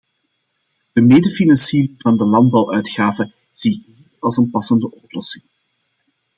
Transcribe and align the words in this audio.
De 0.93 1.01
medefinanciering 1.01 1.95
van 1.97 2.17
de 2.17 2.25
landbouwuitgaven 2.25 3.33
zie 3.51 3.79
ik 3.81 3.87
niet 3.97 4.15
als 4.19 4.37
een 4.37 4.49
passende 4.49 4.91
oplossing. 4.91 5.43